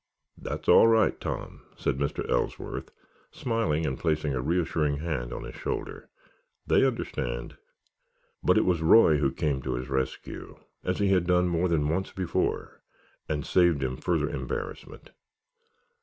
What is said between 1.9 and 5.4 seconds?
Mr. Ellsworth, smiling and placing a reassuring hand